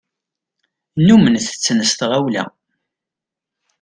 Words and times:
Nnumen 0.99 1.35
tetten 1.45 1.79
s 1.89 1.91
tɣawla. 1.99 2.43